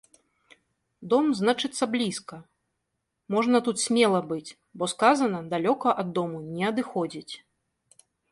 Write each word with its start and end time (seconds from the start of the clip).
Дом, 1.09 1.25
значыцца, 1.39 1.83
блізка, 1.95 2.37
можна 3.35 3.57
тут 3.69 3.77
смела 3.85 4.21
быць, 4.33 4.55
бо 4.81 4.89
сказана 4.95 5.43
далёка 5.53 5.89
ад 6.05 6.13
дому 6.19 6.37
не 6.57 6.65
адыходзіць. 6.73 7.33